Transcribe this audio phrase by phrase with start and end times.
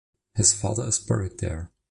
[0.33, 1.69] His father is buried there.